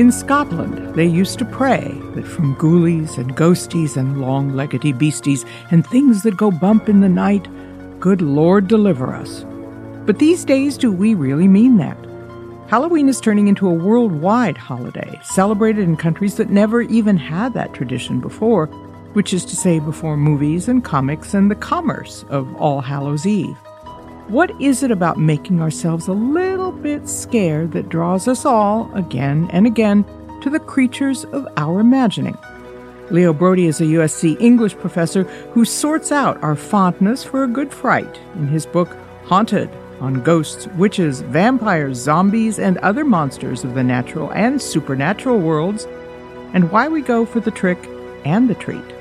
[0.00, 5.44] In Scotland, they used to pray that from ghoulies and ghosties and long leggedy beasties
[5.70, 7.46] and things that go bump in the night,
[8.00, 9.44] good Lord deliver us.
[10.06, 11.98] But these days, do we really mean that?
[12.70, 17.74] Halloween is turning into a worldwide holiday, celebrated in countries that never even had that
[17.74, 18.68] tradition before,
[19.12, 23.58] which is to say, before movies and comics and the commerce of All Hallows Eve.
[24.30, 29.48] What is it about making ourselves a little bit scared that draws us all, again
[29.52, 30.04] and again,
[30.42, 32.38] to the creatures of our imagining?
[33.10, 37.74] Leo Braudy is a USC English professor who sorts out our fondness for a good
[37.74, 43.82] fright in his book Haunted on ghosts, witches, vampires, zombies, and other monsters of the
[43.82, 45.88] natural and supernatural worlds,
[46.54, 47.84] and why we go for the trick
[48.24, 48.99] and the treat.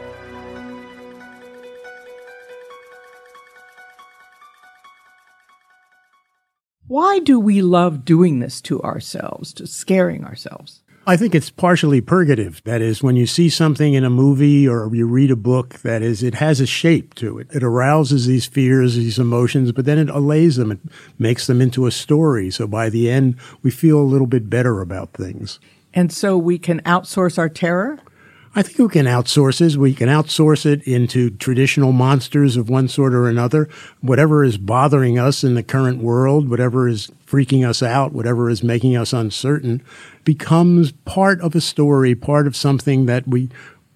[6.89, 10.81] Why do we love doing this to ourselves, to scaring ourselves?
[11.05, 12.63] I think it's partially purgative.
[12.63, 16.01] That is, when you see something in a movie or you read a book, that
[16.01, 17.47] is, it has a shape to it.
[17.53, 20.71] It arouses these fears, these emotions, but then it allays them.
[20.71, 20.79] It
[21.19, 22.49] makes them into a story.
[22.49, 25.59] So by the end, we feel a little bit better about things.
[25.93, 27.99] And so we can outsource our terror?
[28.55, 29.77] I think we can outsource it.
[29.77, 33.69] We can outsource it into traditional monsters of one sort or another.
[34.01, 38.63] Whatever is bothering us in the current world, whatever is freaking us out, whatever is
[38.63, 39.83] making us uncertain,
[40.23, 43.49] becomes part of a story, part of something that we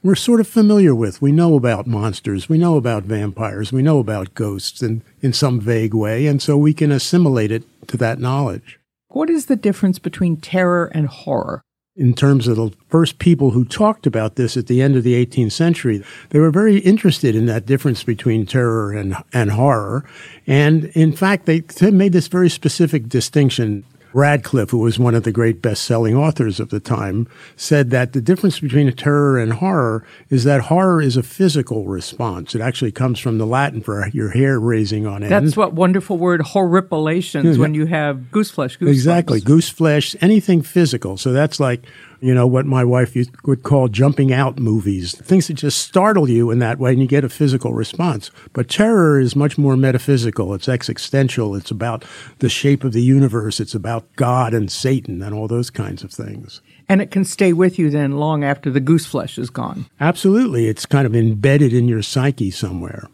[0.04, 1.22] we're sort of familiar with.
[1.22, 5.62] We know about monsters, we know about vampires, we know about ghosts in, in some
[5.62, 8.80] vague way, and so we can assimilate it to that knowledge.
[9.08, 11.64] What is the difference between terror and horror?
[11.96, 15.14] In terms of the first people who talked about this at the end of the
[15.26, 16.04] 18th century.
[16.30, 20.04] They were very interested in that difference between terror and, and horror.
[20.48, 23.86] And in fact, they made this very specific distinction.
[24.14, 28.22] Radcliffe, who was one of the great best-selling authors of the time, said that the
[28.22, 32.56] difference between a terror and horror is that horror is a physical response.
[32.56, 35.32] It actually comes from the Latin for your hair raising on end.
[35.32, 38.78] That's what wonderful word horripilations when you have goose flesh.
[38.78, 41.18] Goose exactly, goose flesh, anything physical.
[41.18, 41.84] So that's like
[42.24, 46.52] you know, what my wife would call jumping out movies, things that just startle you
[46.52, 48.32] in that way and you get a physical response.
[48.54, 50.54] But terror is much more metaphysical.
[50.54, 51.54] It's existential.
[51.54, 52.06] It's about
[52.40, 53.60] the shape of the universe.
[53.60, 56.62] It's about God and Satan and all those kinds of things.
[56.88, 59.88] And it can stay with you then long after the goose flesh is gone.
[60.00, 60.68] Absolutely.
[60.68, 63.10] It's kind of embedded in your psyche somewhere.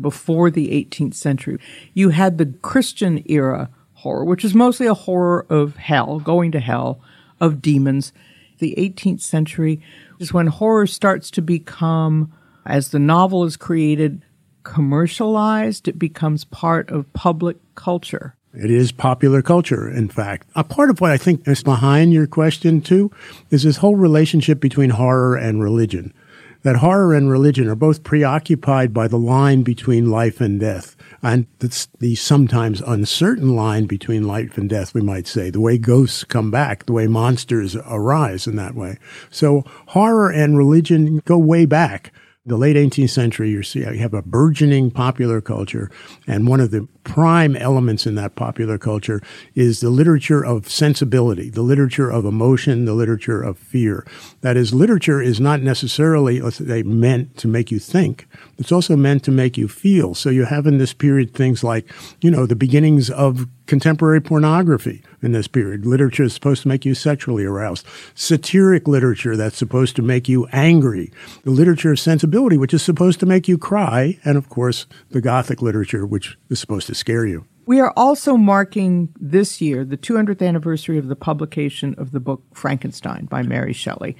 [0.00, 1.58] Before the 18th century,
[1.92, 6.60] you had the Christian era horror, which is mostly a horror of hell, going to
[6.60, 7.02] hell
[7.42, 8.12] of demons.
[8.60, 9.82] The 18th century
[10.18, 12.32] is when horror starts to become,
[12.64, 14.22] as the novel is created,
[14.62, 15.88] commercialized.
[15.88, 18.36] It becomes part of public culture.
[18.54, 20.46] It is popular culture, in fact.
[20.54, 23.10] A part of what I think is behind your question, too,
[23.50, 26.14] is this whole relationship between horror and religion
[26.62, 30.96] that horror and religion are both preoccupied by the line between life and death.
[31.22, 36.24] And the sometimes uncertain line between life and death, we might say, the way ghosts
[36.24, 38.98] come back, the way monsters arise in that way.
[39.30, 42.12] So horror and religion go way back
[42.44, 45.90] the late 18th century, you see, you have a burgeoning popular culture,
[46.26, 49.20] and one of the prime elements in that popular culture
[49.54, 54.06] is the literature of sensibility, the literature of emotion, the literature of fear.
[54.40, 58.26] That is, literature is not necessarily, let's say, meant to make you think.
[58.58, 60.14] It's also meant to make you feel.
[60.14, 61.90] So you have in this period things like,
[62.20, 65.86] you know, the beginnings of contemporary pornography in this period.
[65.86, 67.86] Literature is supposed to make you sexually aroused.
[68.14, 71.12] Satiric literature that's supposed to make you angry.
[71.44, 74.18] The literature of sensibility, which is supposed to make you cry.
[74.24, 77.46] And of course, the Gothic literature, which is supposed to scare you.
[77.64, 82.42] We are also marking this year the 200th anniversary of the publication of the book
[82.54, 84.16] Frankenstein by Mary Shelley.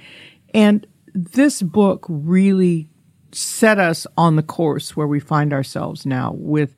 [0.53, 2.89] And this book really
[3.31, 6.75] set us on the course where we find ourselves now with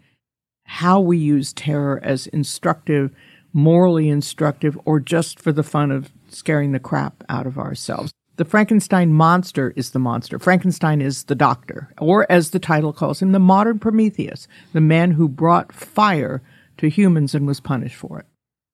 [0.66, 3.12] how we use terror as instructive,
[3.54, 8.12] morally instructive, or just for the fun of scaring the crap out of ourselves.
[8.38, 10.38] The Frankenstein monster is the monster.
[10.40, 15.12] Frankenstein is the doctor, or as the title calls him, the modern Prometheus, the man
[15.12, 16.42] who brought fire
[16.78, 18.26] to humans and was punished for it.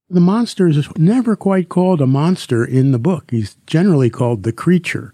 [0.09, 3.29] The monster is never quite called a monster in the book.
[3.29, 5.13] He's generally called the creature.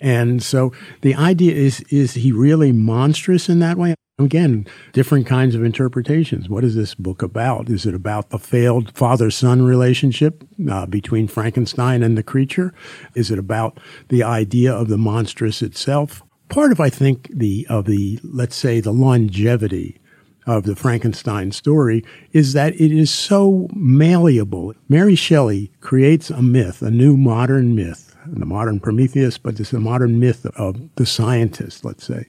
[0.00, 3.94] And so the idea is, is he really monstrous in that way?
[4.20, 6.48] Again, different kinds of interpretations.
[6.48, 7.68] What is this book about?
[7.68, 12.74] Is it about the failed father son relationship uh, between Frankenstein and the creature?
[13.14, 13.78] Is it about
[14.08, 16.22] the idea of the monstrous itself?
[16.48, 20.00] Part of, I think, the, of the, let's say, the longevity
[20.48, 22.02] of the Frankenstein story
[22.32, 24.74] is that it is so malleable.
[24.88, 29.80] Mary Shelley creates a myth, a new modern myth, the modern Prometheus, but it's a
[29.80, 32.26] modern myth of the scientist, let's say.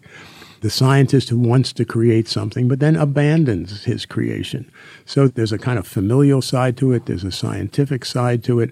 [0.61, 4.69] The scientist who wants to create something, but then abandons his creation.
[5.05, 8.71] So there's a kind of familial side to it, there's a scientific side to it.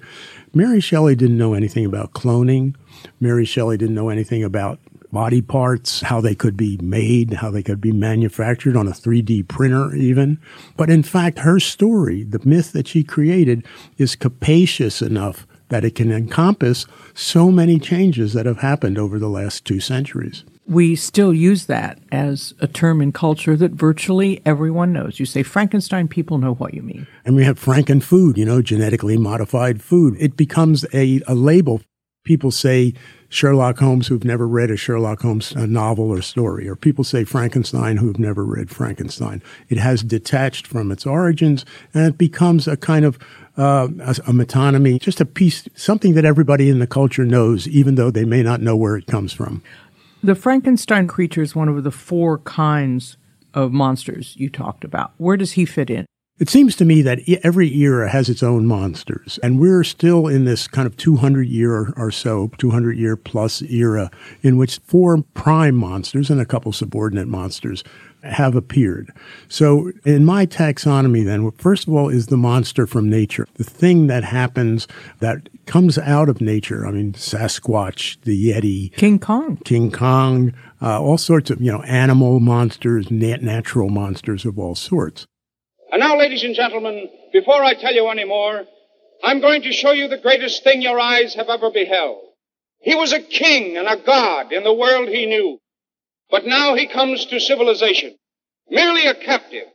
[0.53, 2.75] Mary Shelley didn't know anything about cloning.
[3.19, 4.79] Mary Shelley didn't know anything about
[5.11, 9.47] body parts, how they could be made, how they could be manufactured on a 3D
[9.47, 10.39] printer, even.
[10.75, 13.65] But in fact, her story, the myth that she created,
[13.97, 19.29] is capacious enough that it can encompass so many changes that have happened over the
[19.29, 20.43] last two centuries.
[20.65, 25.19] We still use that as a term in culture that virtually everyone knows.
[25.19, 27.07] You say Frankenstein, people know what you mean.
[27.23, 30.17] And we have Franken food, you know, genetically modified food.
[30.19, 31.81] It becomes a, a label.
[32.27, 32.93] People say
[33.29, 37.95] Sherlock Holmes who've never read a Sherlock Holmes novel or story, or people say Frankenstein
[37.95, 39.41] who've never read Frankenstein.
[39.69, 41.63] It has detached from its origins
[41.93, 43.17] and it becomes a kind of
[43.57, 47.95] uh, a, a metonymy, just a piece, something that everybody in the culture knows, even
[47.95, 49.63] though they may not know where it comes from.
[50.21, 53.15] The Frankenstein creature is one of the four kinds
[53.53, 55.13] of monsters you talked about.
[55.15, 56.05] Where does he fit in?
[56.39, 60.45] It seems to me that every era has its own monsters, and we're still in
[60.45, 64.11] this kind of 200 year or so, 200 year plus era
[64.43, 67.83] in which four prime monsters and a couple subordinate monsters
[68.21, 69.11] have appeared.
[69.47, 74.05] So in my taxonomy then, first of all is the monster from nature, the thing
[74.05, 74.87] that happens
[75.19, 76.85] that comes out of nature.
[76.85, 81.81] I mean, Sasquatch, the Yeti, King Kong, King Kong, uh, all sorts of, you know,
[81.81, 85.25] animal monsters, nat- natural monsters of all sorts.
[85.91, 88.65] And now, ladies and gentlemen, before I tell you any more,
[89.23, 92.21] I'm going to show you the greatest thing your eyes have ever beheld.
[92.79, 95.59] He was a king and a god in the world he knew.
[96.29, 98.15] But now he comes to civilization,
[98.69, 99.67] merely a captive,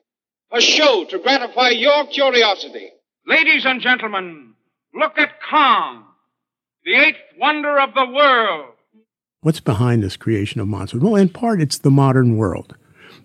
[0.53, 2.91] a show to gratify your curiosity.
[3.27, 4.55] Ladies and gentlemen,
[4.95, 6.05] look at Kong,
[6.85, 8.75] the eighth wonder of the world.
[9.41, 11.01] What's behind this creation of monsters?
[11.01, 12.77] Well, in part, it's the modern world.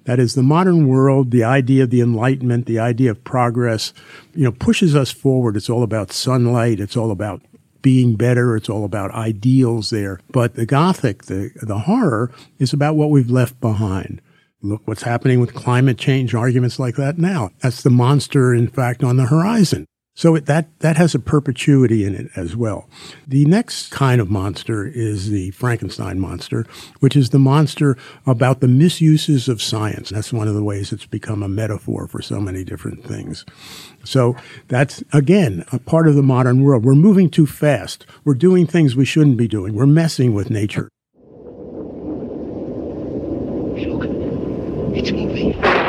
[0.07, 3.94] That is, the modern world, the idea of the Enlightenment, the idea of progress,
[4.33, 5.57] you know, pushes us forward.
[5.57, 6.80] It's all about sunlight.
[6.80, 7.42] It's all about
[7.81, 8.56] being better.
[8.56, 10.21] It's all about ideals there.
[10.31, 14.21] But the Gothic, the, the horror, is about what we've left behind.
[14.62, 17.51] Look what's happening with climate change arguments like that now.
[17.62, 19.86] That's the monster, in fact, on the horizon.
[20.18, 22.90] So it, that, that has a perpetuity in it as well.
[23.28, 26.66] The next kind of monster is the Frankenstein monster,
[27.02, 30.10] which is the monster about the misuses of science.
[30.10, 33.46] That's one of the ways it's become a metaphor for so many different things.
[34.04, 34.36] So
[34.69, 36.84] that's, again, a part of the modern world.
[36.84, 38.08] We're moving too fast.
[38.25, 39.75] We're doing things we shouldn't be doing.
[39.75, 40.90] We're messing with nature.
[43.86, 44.06] Look,
[44.98, 45.87] it's moving.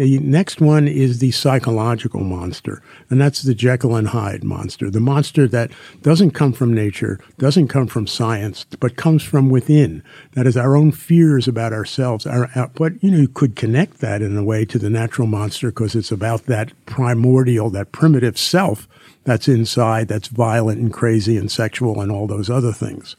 [0.00, 2.80] The next one is the psychological monster,
[3.10, 5.70] and that's the Jekyll and Hyde monster, the monster that
[6.00, 10.02] doesn't come from nature, doesn't come from science, but comes from within.
[10.32, 12.24] That is our own fears about ourselves.
[12.24, 15.28] Our, our, but you know, you could connect that in a way to the natural
[15.28, 18.88] monster because it's about that primordial, that primitive self
[19.24, 23.16] that's inside, that's violent and crazy and sexual and all those other things.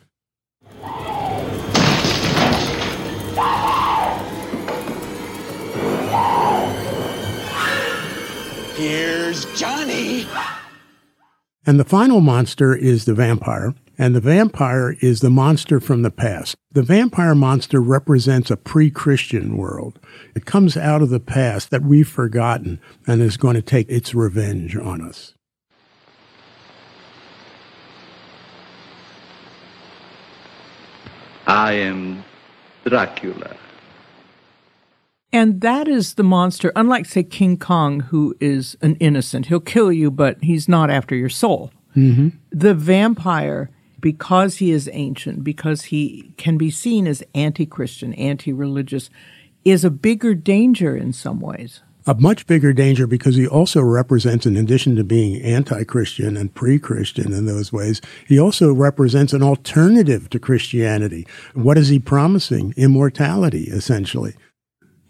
[8.81, 10.25] Here's Johnny.
[11.67, 13.75] And the final monster is the vampire.
[13.95, 16.55] And the vampire is the monster from the past.
[16.71, 19.99] The vampire monster represents a pre Christian world.
[20.35, 24.15] It comes out of the past that we've forgotten and is going to take its
[24.15, 25.35] revenge on us.
[31.45, 32.23] I am
[32.83, 33.55] Dracula.
[35.33, 39.45] And that is the monster, unlike, say, King Kong, who is an innocent.
[39.45, 41.71] He'll kill you, but he's not after your soul.
[41.95, 42.29] Mm-hmm.
[42.51, 43.69] The vampire,
[43.99, 49.09] because he is ancient, because he can be seen as anti Christian, anti religious,
[49.63, 51.81] is a bigger danger in some ways.
[52.07, 56.53] A much bigger danger because he also represents, in addition to being anti Christian and
[56.53, 61.25] pre Christian in those ways, he also represents an alternative to Christianity.
[61.53, 62.73] What is he promising?
[62.75, 64.33] Immortality, essentially.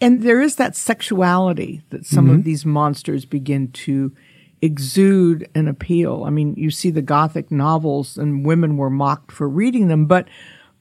[0.02, 2.36] And there is that sexuality that some mm-hmm.
[2.36, 4.12] of these monsters begin to
[4.62, 6.24] exude an appeal.
[6.26, 10.28] I mean, you see the Gothic novels and women were mocked for reading them, but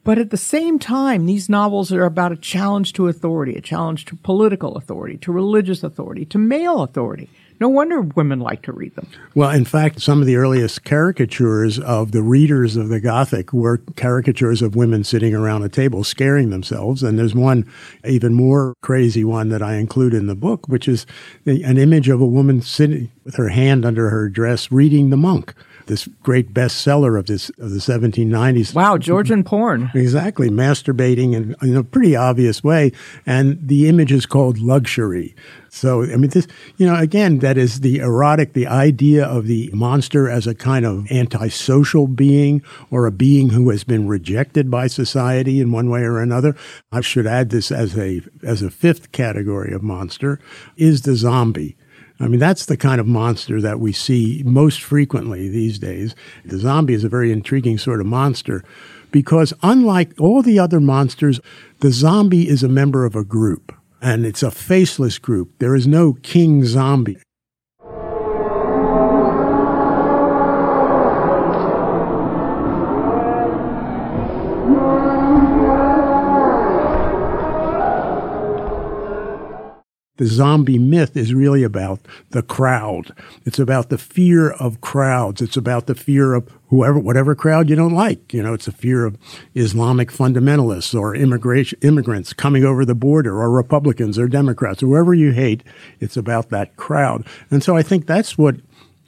[0.03, 4.05] but at the same time, these novels are about a challenge to authority, a challenge
[4.05, 7.29] to political authority, to religious authority, to male authority.
[7.61, 9.07] No wonder women like to read them.
[9.35, 13.77] Well, in fact, some of the earliest caricatures of the readers of the Gothic were
[13.95, 17.03] caricatures of women sitting around a table scaring themselves.
[17.03, 17.71] And there's one
[18.03, 21.05] even more crazy one that I include in the book, which is
[21.45, 25.53] an image of a woman sitting with her hand under her dress reading The Monk
[25.87, 28.73] this great bestseller of this of the 1790s.
[28.73, 29.91] Wow, Georgian porn.
[29.93, 32.91] Exactly, masturbating in, in a pretty obvious way,
[33.25, 35.35] and the image is called luxury.
[35.73, 39.69] So, I mean, this, you know, again, that is the erotic, the idea of the
[39.73, 44.87] monster as a kind of antisocial being or a being who has been rejected by
[44.87, 46.57] society in one way or another.
[46.91, 50.41] I should add this as a, as a fifth category of monster
[50.75, 51.77] is the zombie.
[52.21, 56.13] I mean, that's the kind of monster that we see most frequently these days.
[56.45, 58.63] The zombie is a very intriguing sort of monster
[59.11, 61.39] because, unlike all the other monsters,
[61.79, 63.73] the zombie is a member of a group
[64.03, 65.57] and it's a faceless group.
[65.57, 67.17] There is no king zombie.
[80.21, 81.99] The zombie myth is really about
[82.29, 83.11] the crowd.
[83.43, 85.41] It's about the fear of crowds.
[85.41, 88.31] It's about the fear of whoever, whatever crowd you don't like.
[88.31, 89.17] You know, it's a fear of
[89.55, 95.31] Islamic fundamentalists or immigration, immigrants coming over the border or Republicans or Democrats, whoever you
[95.31, 95.63] hate.
[95.99, 97.25] It's about that crowd.
[97.49, 98.57] And so I think that's what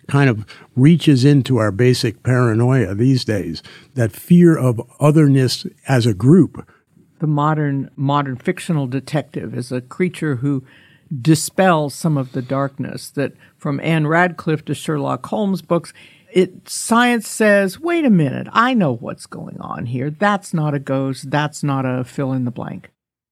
[0.08, 3.62] kind of reaches into our basic paranoia these days,
[3.94, 6.68] that fear of otherness as a group.
[7.20, 10.64] The modern modern fictional detective is a creature who
[11.22, 15.94] dispel some of the darkness that from Ann Radcliffe to Sherlock Holmes books,
[16.32, 20.10] it science says, wait a minute, I know what's going on here.
[20.10, 21.30] That's not a ghost.
[21.30, 22.90] That's not a fill in the blank.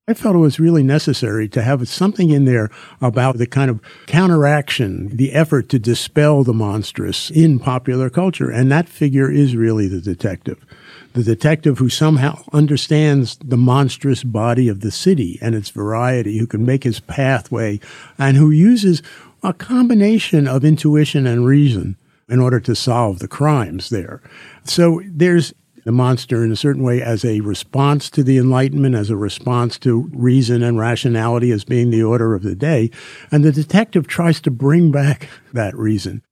[0.07, 2.69] I felt it was really necessary to have something in there
[3.01, 8.49] about the kind of counteraction, the effort to dispel the monstrous in popular culture.
[8.49, 10.65] And that figure is really the detective
[11.13, 16.47] the detective who somehow understands the monstrous body of the city and its variety, who
[16.47, 17.79] can make his pathway,
[18.17, 19.01] and who uses
[19.43, 21.97] a combination of intuition and reason
[22.29, 24.21] in order to solve the crimes there.
[24.63, 29.09] So there's the monster in a certain way as a response to the Enlightenment, as
[29.09, 32.89] a response to reason and rationality as being the order of the day.
[33.31, 36.23] And the detective tries to bring back that reason.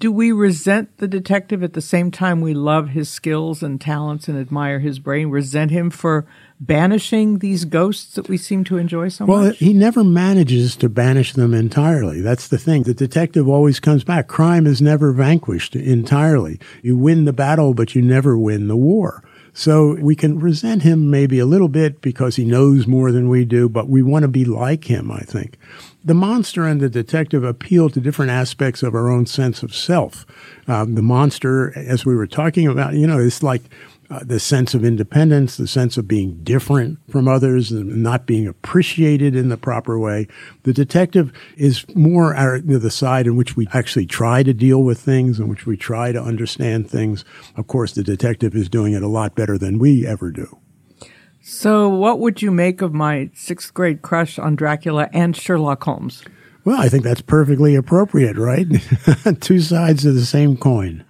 [0.00, 4.26] Do we resent the detective at the same time we love his skills and talents
[4.26, 5.30] and admire his brain?
[5.30, 6.26] Resent him for
[6.58, 9.46] banishing these ghosts that we seem to enjoy so well, much?
[9.46, 12.20] Well, he never manages to banish them entirely.
[12.20, 12.82] That's the thing.
[12.82, 14.26] The detective always comes back.
[14.26, 16.58] Crime is never vanquished entirely.
[16.82, 19.22] You win the battle, but you never win the war.
[19.52, 23.44] So we can resent him maybe a little bit because he knows more than we
[23.44, 25.56] do, but we want to be like him, I think
[26.04, 30.26] the monster and the detective appeal to different aspects of our own sense of self.
[30.68, 33.62] Um, the monster, as we were talking about, you know, it's like
[34.10, 38.46] uh, the sense of independence, the sense of being different from others and not being
[38.46, 40.28] appreciated in the proper way.
[40.64, 45.00] The detective is more our, the side in which we actually try to deal with
[45.00, 47.24] things, in which we try to understand things.
[47.56, 50.58] Of course, the detective is doing it a lot better than we ever do.
[51.46, 56.24] So, what would you make of my sixth grade crush on Dracula and Sherlock Holmes?
[56.64, 58.66] Well, I think that's perfectly appropriate, right?
[59.40, 61.04] Two sides of the same coin.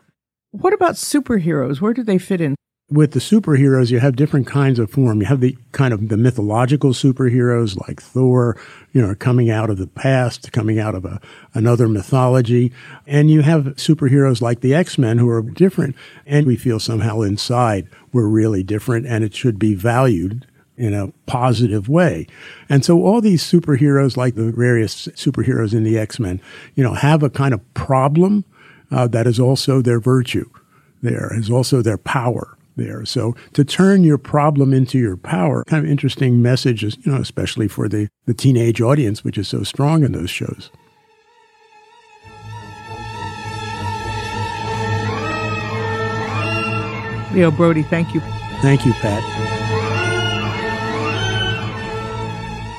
[0.50, 1.80] What about superheroes?
[1.80, 2.56] Where do they fit in?
[2.90, 5.20] With the superheroes, you have different kinds of form.
[5.20, 8.60] You have the kind of the mythological superheroes like Thor,
[8.92, 11.20] you know, coming out of the past, coming out of a,
[11.54, 12.72] another mythology.
[13.06, 15.96] And you have superheroes like the X-Men who are different.
[16.26, 21.12] And we feel somehow inside we're really different and it should be valued in a
[21.26, 22.26] positive way.
[22.68, 26.40] And so all these superheroes, like the various superheroes in the X-Men,
[26.74, 28.44] you know, have a kind of problem
[28.90, 30.50] uh, that is also their virtue.
[31.02, 33.04] There is also their power there.
[33.04, 37.68] So to turn your problem into your power, kind of interesting messages, you know, especially
[37.68, 40.70] for the, the teenage audience, which is so strong in those shows.
[47.34, 48.20] Leo Braudy, thank you.
[48.62, 49.22] Thank you, Patt.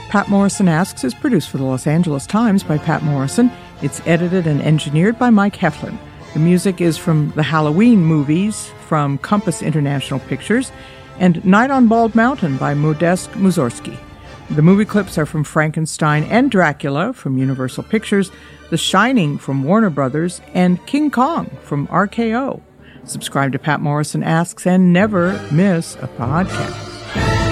[0.10, 3.52] Patt Morrison Asks is produced for the Los Angeles Times by Patt Morrison.
[3.82, 5.98] It's edited and engineered by Mike Heflin.
[6.36, 10.70] The music is from the Halloween movies from Compass International Pictures
[11.18, 13.98] and Night on Bald Mountain by Modest Mussorgsky.
[14.50, 18.34] The movie clips are from Frankenstein and Dracula from Universal Pictures,
[18.70, 22.62] The Shining from Warner Brothers, and King Kong from RKO.
[23.06, 27.45] Subscribe to Patt Morrison Asks and never miss a podcast.